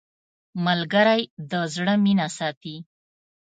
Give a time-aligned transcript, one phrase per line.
[0.65, 1.21] ملګری
[1.51, 2.75] د زړه مینه ساتي